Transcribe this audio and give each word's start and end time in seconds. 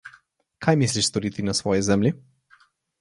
Kaj 0.65 0.73
misliš 0.83 1.09
storiti 1.11 1.45
na 1.49 1.55
svoji 1.59 1.85
zemlji? 1.91 2.13